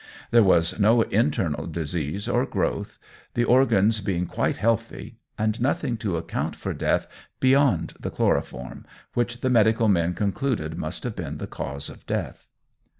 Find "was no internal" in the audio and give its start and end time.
0.41-1.67